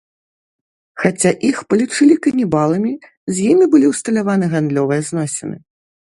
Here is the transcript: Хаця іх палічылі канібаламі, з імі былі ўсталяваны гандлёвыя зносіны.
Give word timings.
Хаця 1.03 1.31
іх 1.49 1.57
палічылі 1.73 2.15
канібаламі, 2.27 2.93
з 3.33 3.47
імі 3.53 3.65
былі 3.75 3.93
ўсталяваны 3.93 4.45
гандлёвыя 4.57 5.01
зносіны. 5.13 5.57